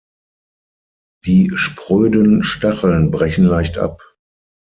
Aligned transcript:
Die 1.27 1.51
spröden 1.53 2.41
Stacheln 2.41 3.11
brechen 3.11 3.45
leicht 3.45 3.77
ab. 3.77 4.01